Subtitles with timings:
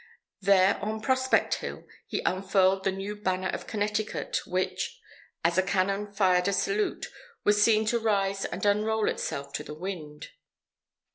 [0.41, 4.99] There on Prospect Hill he unfurled the new Banner of Connecticut, which,
[5.43, 7.05] as a cannon fired a salute,
[7.43, 10.29] was seen to rise and unroll itself to the wind.